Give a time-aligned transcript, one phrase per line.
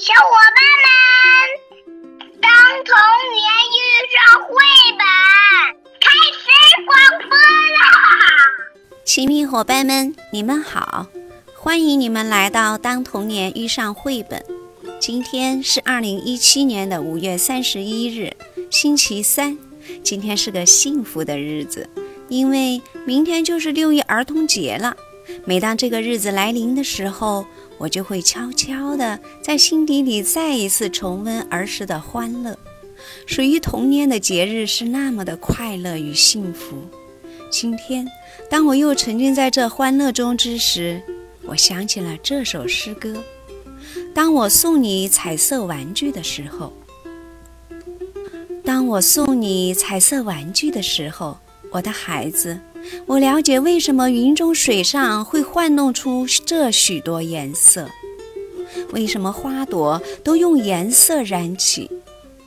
[0.00, 2.50] 小伙伴们，当
[2.86, 2.96] 童
[3.34, 3.44] 年
[3.76, 4.56] 遇上绘
[4.96, 5.04] 本，
[6.00, 6.48] 开始
[6.86, 7.84] 广播啦！
[9.04, 11.06] 亲密伙伴们，你们好，
[11.54, 14.40] 欢迎你们来到《当童年遇上绘本》。
[14.98, 18.34] 今天是二零一七年的五月三十一日，
[18.70, 19.58] 星期三。
[20.02, 21.86] 今天是个幸福的日子，
[22.30, 24.96] 因为明天就是六一儿童节了。
[25.44, 27.46] 每当这个日子来临的时候，
[27.80, 32.58] 我就会悄悄地在心底里再一次重温儿时的欢乐。
[33.24, 36.76] 属于童年的节日是那么的快乐与幸福。
[37.50, 38.06] 今天，
[38.50, 41.00] 当我又沉浸在这欢乐中之时，
[41.46, 43.24] 我想起了这首诗歌：
[44.14, 46.74] 当我送你彩色玩具的时候，
[48.62, 51.38] 当我送你彩色玩具的时候，
[51.72, 52.60] 我的孩子。
[53.06, 57.88] 我了解为什么云中水上会幻弄出这许多颜色，
[58.92, 61.90] 为什么花朵都用颜色燃起。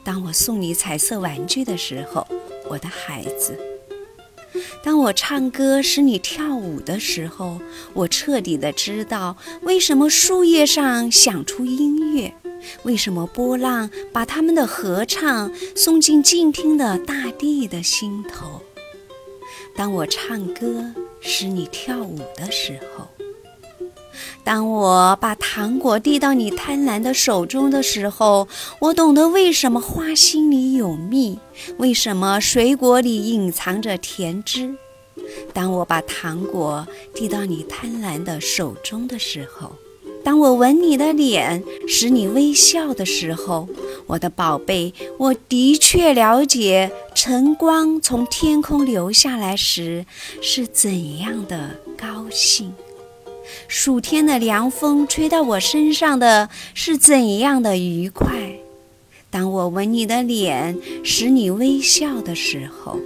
[0.03, 2.27] 当我送你彩色玩具的时候，
[2.69, 3.53] 我的孩子；
[4.83, 7.59] 当我唱歌使你跳舞的时候，
[7.93, 12.33] 我彻底的知道为什么树叶上响出音乐，
[12.83, 18.61] 为什么波浪把他们的合唱送进静听的大地的心头。
[19.75, 23.07] 当我唱歌使你跳舞的时候，
[24.43, 28.47] 当我把糖果递到你贪婪的手中的时候，
[28.79, 31.39] 我懂得为什么花心里有蜜，
[31.77, 34.75] 为什么水果里隐藏着甜汁。
[35.53, 39.75] 当我把糖果递到你贪婪的手中的时候，
[40.23, 43.67] 当我吻你的脸，使你微笑的时候，
[44.07, 50.05] 我的宝贝，我的确了解晨光从天空流下来时
[50.41, 52.73] 是怎样的高兴，
[53.67, 58.53] 暑天的凉风吹到我身上的是怎样的愉快。
[59.29, 62.97] 当我吻你的脸，使你微笑的时候。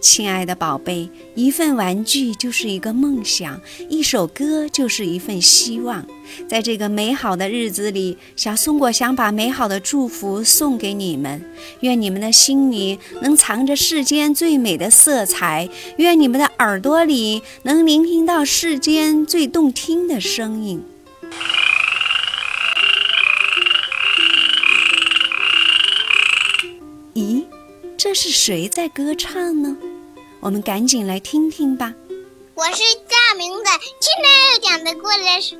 [0.00, 6.06] 亲爱的宝贝，一份玩具就是一个梦想，一首歌就是一份希望。
[6.48, 11.42] 在这个美好的日子里，小松果想把美好的祝福送给你们。
[11.80, 20.82] 愿你们的心里能藏着世间最美的色彩，愿你们的耳朵里能聆听到世间最动听的声音。
[27.14, 27.44] 咦，
[27.98, 29.76] 这是谁在歌唱呢？
[30.38, 31.92] 我们赶紧来听听吧。
[32.54, 33.64] 我是大明子，
[33.98, 35.56] 今天要讲的故事是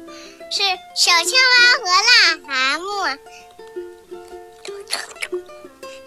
[0.49, 0.63] 是
[0.95, 3.19] 小青蛙和癞蛤蟆。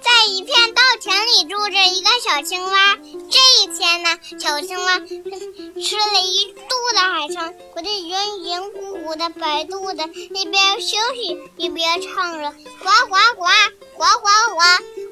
[0.01, 2.95] 在一片稻田里住着一个小青蛙。
[3.31, 6.59] 这一天呢，小青蛙吃了一肚
[6.91, 13.45] 子海肠，我的圆圆鼓鼓的白肚子，一边休息一边唱着：呱呱呱，
[13.95, 14.61] 呱呱呱。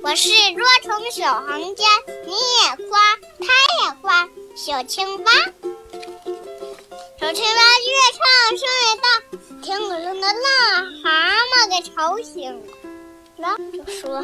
[0.04, 1.86] 我是捉虫小行家，
[2.26, 3.00] 你也夸，
[3.40, 3.46] 他
[3.86, 5.32] 也夸，小青蛙。
[7.20, 8.22] 小青蛙越唱
[8.58, 9.08] 声越大，
[9.62, 11.08] 天空中的癞蛤
[11.56, 12.62] 蟆给吵醒了，
[13.74, 14.24] 就说：“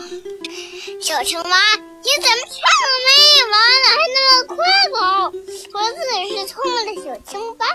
[1.02, 2.60] 小青蛙，你怎么唱
[3.06, 3.10] 没
[3.52, 3.88] 完呢？
[3.90, 4.58] 还那么快
[4.94, 5.00] 跑？
[5.32, 7.66] 说自己是聪明的小青蛙，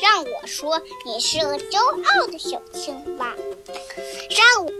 [0.00, 3.34] 让我说你是个骄傲的小青蛙，
[4.30, 4.72] 让我。”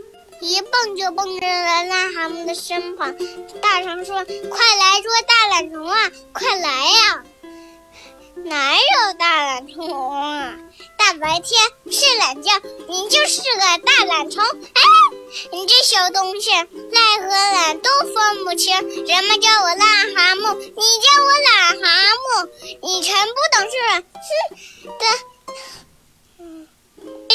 [0.45, 3.15] 一蹦就蹦到了癞蛤蟆的身旁，
[3.61, 4.17] 大声说
[4.51, 6.11] ：“快来捉大懒虫啊！
[6.33, 7.23] 快来呀！
[8.35, 10.59] 哪有大懒虫啊？
[10.99, 11.61] 大白天
[11.93, 12.51] 睡懒觉，
[12.89, 14.43] 你就是个大懒虫！
[14.43, 14.83] 哎，
[15.51, 18.75] 你这小东西，赖和懒都分不清。
[18.77, 21.85] 人们叫我癞蛤蟆，你叫我懒蛤
[22.15, 22.49] 蟆，
[22.83, 23.75] 你真不懂事！
[24.85, 25.05] 哼的。”
[26.39, 26.69] 嗯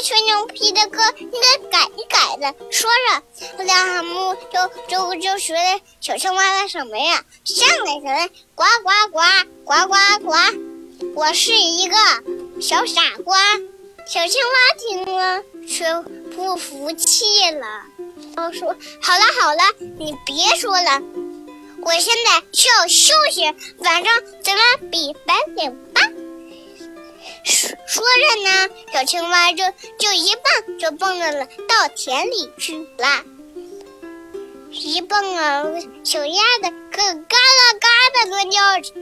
[0.03, 2.53] 吹牛皮的歌，你得改一改了。
[2.71, 3.23] 说着，
[3.63, 4.55] 癞蛤蟆就
[4.87, 5.55] 就就学
[5.99, 7.25] 小青蛙的什么呀？
[7.43, 9.19] 上来了，呱呱呱，
[9.65, 10.31] 呱呱呱。
[11.15, 11.97] 我是一个
[12.61, 13.37] 小傻瓜。
[14.09, 15.83] 小青蛙听了却
[16.33, 17.83] 不服气了，
[18.33, 18.73] 他说
[19.03, 19.61] ：“好了好了，
[19.99, 21.01] 你别说了，
[21.81, 23.43] 我现在需要休息，
[23.79, 26.01] 晚上咱们比本领吧。”
[27.43, 29.65] 说说着呢，小青蛙就
[29.99, 33.25] 就一蹦就蹦到了稻田里去了。
[34.71, 35.65] 一蹦啊，
[36.05, 38.93] 小鸭子可嘎啦嘎的乱叫着。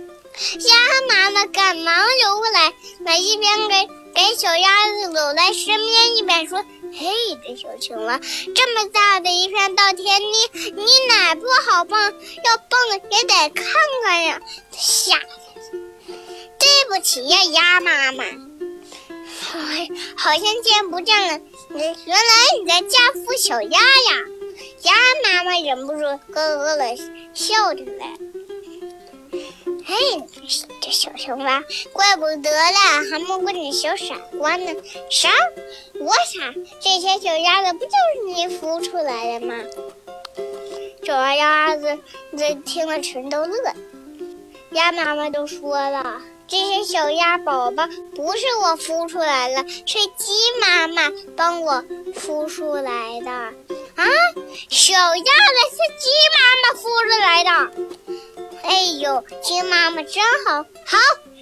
[0.67, 0.75] 鸭
[1.09, 2.73] 妈妈赶忙游过来，
[3.05, 6.63] 把一边给给小鸭子搂在身边，一边说
[6.97, 7.07] ：“嘿，
[7.45, 8.19] 这小青蛙，
[8.55, 11.99] 这么大的一片稻田，你你哪不好蹦？
[12.45, 12.79] 要蹦
[13.11, 13.65] 也得看
[14.03, 14.41] 看呀，
[14.71, 15.19] 瞎。”
[16.57, 18.23] 对不起呀，鸭妈妈。
[20.15, 21.39] 好像见不见了。
[21.69, 24.25] 原来你在家孵小鸭呀！
[24.83, 26.95] 鸭妈妈忍不住咯咯的
[27.33, 28.17] 笑起来。
[29.85, 29.95] 嘿，
[30.85, 34.71] 这小青蛙，怪不得了，还没问你小傻瓜呢。
[35.09, 35.31] 啥？
[35.99, 36.53] 我傻？
[36.79, 39.55] 这些小鸭子不就是你孵出来的吗？
[41.03, 41.97] 小鸭子
[42.37, 43.73] 这听了全都乐。
[44.73, 46.21] 鸭妈妈都说了。
[46.47, 51.83] 这些小鸭宝宝不是我孵出来的，是鸡妈妈帮我
[52.13, 53.31] 孵出来的。
[53.31, 54.05] 啊，
[54.69, 57.49] 小鸭子是鸡妈妈孵出来的。
[58.67, 60.97] 哎呦，鸡妈妈真好，好，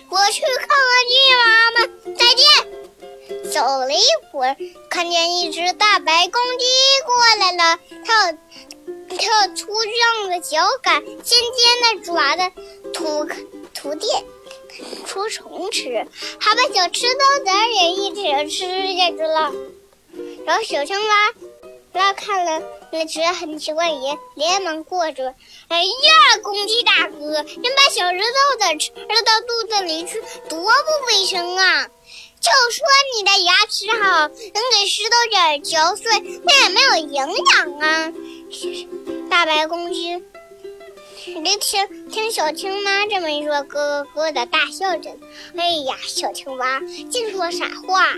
[0.09, 0.77] 我去看看
[1.09, 1.87] 鸡妈妈。
[2.17, 2.47] 再见。
[3.51, 4.55] 走了一会儿，
[4.89, 6.65] 看见一只大白公鸡
[7.05, 8.37] 过来了，它有
[9.17, 12.51] 它有粗壮的脚杆，尖尖的爪子，
[12.93, 13.25] 土
[13.73, 14.23] 土垫。
[15.05, 16.07] 出虫吃，
[16.39, 19.53] 还把小吃豆子也一起吃下去了。
[20.45, 21.31] 然后小青蛙，
[21.93, 22.61] 不要看了
[22.91, 25.21] 那觉得很奇怪，也连忙过去。
[25.67, 30.19] 哎呀，公鸡大哥，你把小石头子吃到肚子里去，
[30.49, 31.87] 多不卫生啊！
[32.41, 32.85] 就说
[33.15, 38.11] 你的牙齿好，能给石头子嚼碎，那也没有营养啊！
[39.29, 40.21] 大白公鸡。
[41.25, 45.15] 你听听小青蛙这么一说，咯咯的大笑着。
[45.55, 48.13] 哎呀，小青蛙净说傻话！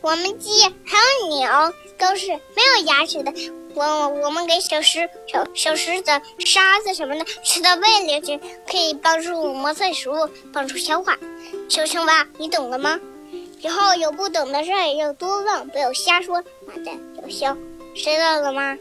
[0.00, 3.32] 我们鸡还有鸟都是没有牙齿的。
[3.74, 11.18] 我我们给小石小小石子、沙子什么的吃到胃里去，可以帮助磨碎食物，帮助消化。
[11.68, 12.98] 小青蛙，你懂了吗？
[13.60, 16.92] 以后有不懂的事儿要多问，不要瞎说，脑袋
[17.22, 17.54] 要小，
[17.94, 18.78] 知道了吗？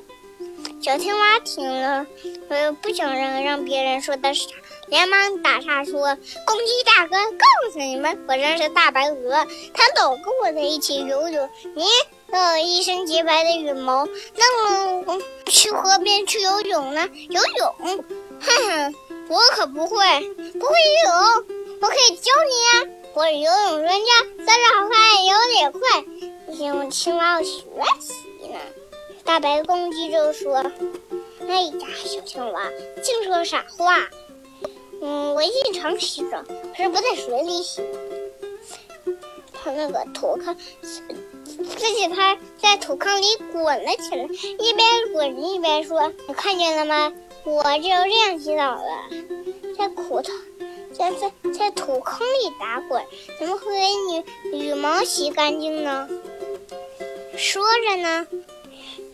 [0.86, 2.06] 小青蛙听了，
[2.48, 4.52] 呃，不想让让别人说的傻，
[4.86, 6.16] 连忙打岔说
[6.46, 11.50] ：“公鸡大哥，告诉你们，我认识大白鹅，它老跟我在一起游泳。
[11.74, 11.86] 你
[12.32, 17.10] 有一身洁白的羽毛，那么去河边去游泳呢？
[17.31, 17.76] 游泳？
[17.80, 18.06] 哼
[18.70, 18.96] 哼，
[19.28, 19.98] 我可不会，
[20.54, 21.46] 不会游泳，
[21.81, 25.81] 我可以教你呀，我是游泳专家，速度好快，游得也快，
[26.56, 27.64] 请青蛙要学
[28.00, 28.14] 习
[28.50, 28.60] 呢。”
[29.25, 30.57] 大白公鸡就说
[31.50, 31.72] ：“哎呀，
[32.06, 34.07] 小青蛙净说傻话。
[35.01, 37.81] 嗯，我经常洗澡，可是不在水里洗。
[39.51, 44.24] 他那个土坑，自己他在土坑里滚了起来，
[44.60, 47.12] 一边滚一边说：‘你看见了吗？
[47.44, 49.10] 我就这样洗澡了，
[49.78, 50.31] 在土头，
[50.94, 53.04] 在在在土坑里打滚，
[53.39, 53.88] 怎么会给
[54.51, 56.07] 你羽毛洗干净呢？’
[57.36, 58.28] 说着呢。”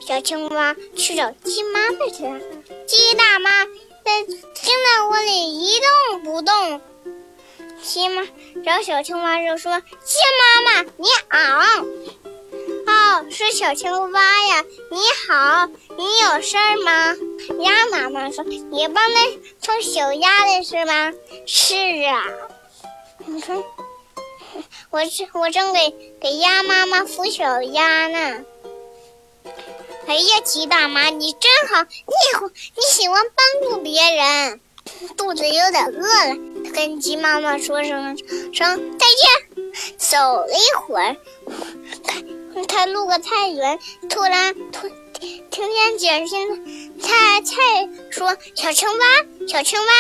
[0.06, 2.40] 小青蛙去找鸡妈妈去了。
[2.88, 3.66] 鸡大妈
[4.04, 6.82] 在听在窝里一动不动。
[7.84, 8.24] 鸡妈
[8.66, 11.86] 找小青蛙就说：“鸡妈妈你好，
[12.88, 15.68] 哦，是小青蛙呀，你好，
[15.98, 17.16] 你有事儿吗？”
[17.64, 21.14] 鸭妈妈说：“你帮它孵小鸭的是吗
[21.46, 21.76] ？”“是
[22.06, 22.26] 啊。”
[23.26, 23.64] 你看
[24.90, 28.44] ：“我正我正给给鸭妈妈孵小鸭呢。”
[30.08, 31.84] 哎呀，鸡大妈，你真好！
[31.84, 34.60] 你你喜欢帮助别人。
[35.16, 36.36] 肚子有点饿了，
[36.74, 38.18] 跟鸡妈妈说声
[38.54, 39.96] 声再见。
[39.98, 41.16] 走了一会儿，
[42.56, 43.80] 他他路过菜园，
[44.10, 44.90] 突然突
[45.50, 47.56] 听见简心菜菜
[48.10, 49.06] 说：“小青蛙，
[49.48, 49.94] 小青蛙，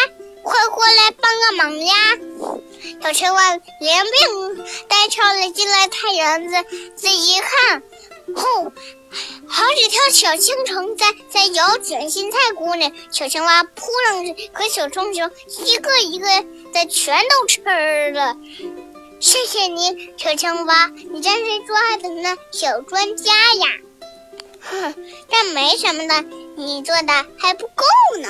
[0.43, 1.95] 快过来帮个忙呀！”
[3.01, 6.55] 小青蛙连病带跳的进了菜园子，
[6.95, 7.83] 仔细一看，
[8.35, 8.71] 吼！
[9.47, 15.29] 好几条小青虫在在咬卷心菜姑娘，小青蛙扑上去，可小虫球
[15.65, 16.27] 一个一个
[16.73, 17.61] 的全都吃
[18.11, 18.37] 了。
[19.19, 23.67] 谢谢你，小青蛙，你真是抓的那小专家呀！
[24.61, 24.95] 哼，
[25.29, 26.23] 这没什么的，
[26.55, 27.83] 你做的还不够
[28.21, 28.29] 呢。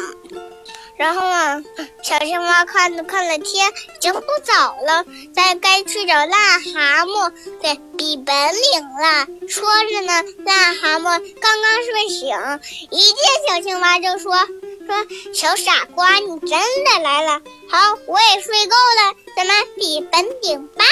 [1.02, 1.60] 然后啊，
[2.04, 5.04] 小青蛙看看了天，已经不早了，
[5.34, 6.36] 在该去找癞
[6.72, 9.26] 蛤蟆对比本领了。
[9.48, 12.38] 说着呢，癞蛤蟆刚刚睡醒，
[12.92, 13.18] 一见
[13.48, 14.32] 小青蛙就说
[14.86, 17.42] ：“说小傻瓜，你真的来了。
[17.68, 20.86] 好，我也睡够了，咱们比本领吧。”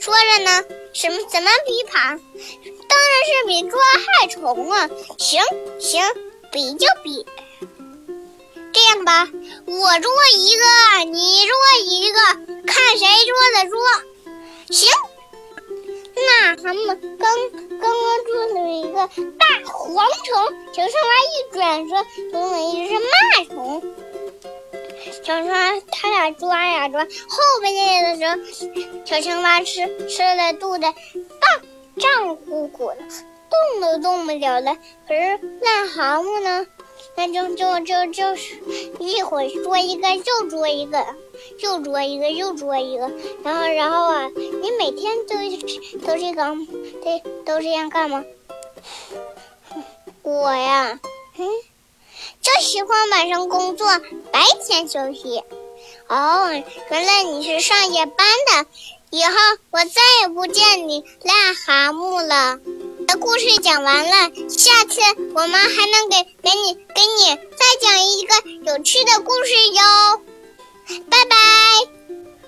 [0.00, 2.00] 说着呢，什么怎么比跑？
[2.00, 3.78] 当然是比抓
[4.18, 4.90] 害虫啊！
[5.16, 5.40] 行
[5.78, 6.02] 行，
[6.50, 7.24] 比就比。
[8.72, 9.28] 这样吧，
[9.66, 11.52] 我捉一个，你捉
[11.84, 12.18] 一个，
[12.66, 13.78] 看谁捉的多。
[14.70, 14.90] 行。
[16.20, 17.28] 那蛤蟆刚
[17.78, 17.90] 刚刚
[18.26, 18.96] 捉了一个
[19.38, 20.34] 大蝗虫，
[20.72, 21.90] 小青蛙一转身，
[22.32, 23.82] 捉了一只蚂虫。
[25.22, 28.36] 小青蛙它俩抓呀抓，后半夜的时候，
[29.04, 30.94] 小青蛙吃吃的肚子胀
[32.00, 34.76] 胀鼓鼓的，动都动不了了。
[35.06, 36.66] 可是癞蛤蟆呢，
[37.18, 38.54] 那就就就就是
[39.00, 41.04] 一会儿捉一个又捉一个，
[41.58, 43.10] 又捉一个又捉一个，
[43.42, 45.34] 然后然后啊，你每天都
[46.06, 46.56] 都这个
[47.02, 48.24] 对都这样干吗？
[50.22, 51.00] 我呀，
[51.38, 51.46] 嗯。
[52.40, 53.88] 就喜欢晚上工作，
[54.30, 55.42] 白天休息。
[56.06, 56.48] 哦，
[56.90, 58.66] 原来你是上夜班的。
[59.10, 59.30] 以后
[59.70, 62.58] 我再也不见你癞蛤蟆了。
[63.06, 65.00] 的故事讲完了，下次
[65.34, 70.20] 我们还能给给你给你再讲一个有趣的故事哟。
[71.08, 71.36] 拜拜。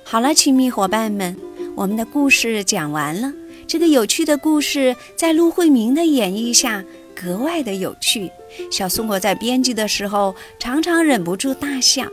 [0.04, 1.34] 好了，亲密伙伴们，
[1.74, 3.32] 我们的故事讲完了。
[3.66, 6.84] 这个有趣的故事在陆慧明的演绎下。
[7.14, 8.30] 格外的有趣，
[8.70, 12.06] 小松果在编辑的时候常常忍不住大笑。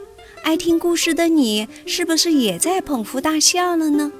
[0.44, 4.12] 爱听故事的你，是不是也在捧腹大笑了呢？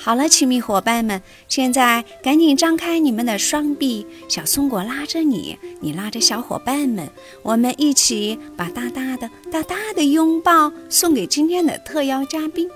[0.00, 7.10] 好了，亲密伙伴们，现在赶紧张开你们的双臂，小松果拉着你，你拉着小伙伴们，
[7.42, 12.70] 我们一起把大大的、大大的拥抱送给今天的特邀嘉宾。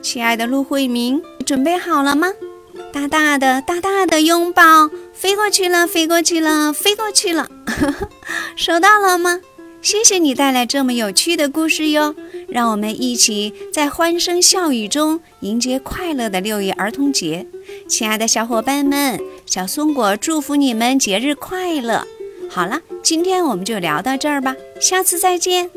[0.00, 2.28] 亲爱的陆慧明，准备好了吗？
[2.92, 4.88] 大大的、大大的拥抱。
[5.12, 7.48] 飞过去了，飞过去了，飞过去了，
[8.56, 9.40] 收到了吗？
[9.82, 12.14] 谢谢你带来这么有趣的故事哟！
[12.54, 17.44] 让我们一起在欢声笑语中迎接快乐的六一儿童节。
[17.88, 22.06] 亲爱的小伙伴们，小松果祝福你们节日快乐！
[22.48, 25.68] 好了，今天我们就聊到这儿吧，下次再见。